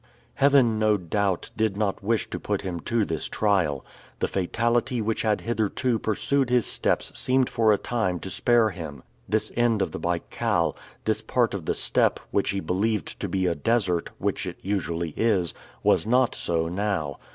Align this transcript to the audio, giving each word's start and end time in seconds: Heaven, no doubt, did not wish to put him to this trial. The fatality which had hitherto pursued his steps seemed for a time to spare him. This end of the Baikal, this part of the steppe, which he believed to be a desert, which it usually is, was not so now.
Heaven, 0.33 0.79
no 0.79 0.97
doubt, 0.97 1.51
did 1.55 1.77
not 1.77 2.01
wish 2.03 2.27
to 2.31 2.39
put 2.39 2.63
him 2.63 2.79
to 2.79 3.05
this 3.05 3.27
trial. 3.27 3.85
The 4.17 4.27
fatality 4.27 4.99
which 4.99 5.21
had 5.21 5.41
hitherto 5.41 5.99
pursued 5.99 6.49
his 6.49 6.65
steps 6.65 7.11
seemed 7.15 7.51
for 7.51 7.71
a 7.71 7.77
time 7.77 8.17
to 8.21 8.31
spare 8.31 8.71
him. 8.71 9.03
This 9.29 9.51
end 9.55 9.79
of 9.79 9.91
the 9.91 9.99
Baikal, 9.99 10.75
this 11.05 11.21
part 11.21 11.53
of 11.53 11.65
the 11.67 11.75
steppe, 11.75 12.19
which 12.31 12.49
he 12.49 12.59
believed 12.59 13.19
to 13.19 13.29
be 13.29 13.45
a 13.45 13.53
desert, 13.53 14.09
which 14.17 14.47
it 14.47 14.57
usually 14.63 15.13
is, 15.15 15.53
was 15.83 16.07
not 16.07 16.33
so 16.33 16.67
now. 16.67 17.19